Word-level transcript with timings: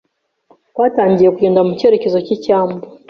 Twatangiye 0.71 1.29
kugenda 1.35 1.65
mu 1.67 1.71
cyerekezo 1.79 2.17
cy'icyambu. 2.25 2.77